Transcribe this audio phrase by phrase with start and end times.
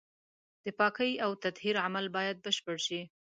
[0.65, 3.01] د پاکۍ او تطهير عمل بايد بشپړ شي.